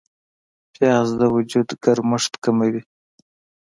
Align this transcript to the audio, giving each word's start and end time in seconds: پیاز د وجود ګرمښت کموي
پیاز 0.73 1.07
د 1.19 1.21
وجود 1.35 1.67
ګرمښت 1.83 2.33
کموي 2.43 2.81